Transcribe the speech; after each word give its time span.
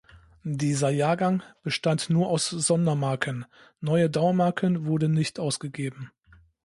Dieser 0.43 0.89
Jahrgang 0.89 1.43
bestand 1.61 2.09
nur 2.09 2.27
aus 2.29 2.49
Sondermarken; 2.49 3.45
neue 3.81 4.09
Dauermarken 4.09 4.87
wurden 4.87 5.11
nicht 5.11 5.37
ausgegeben. 5.39 6.09